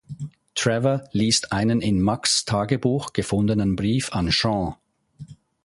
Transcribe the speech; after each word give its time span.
Trevor 0.55 1.07
liest 1.11 1.51
einen 1.51 1.79
in 1.79 2.01
Max’ 2.01 2.43
Tagebuch 2.45 3.13
gefundenen 3.13 3.75
Brief 3.75 4.11
an 4.13 4.31
Sean. 4.31 4.73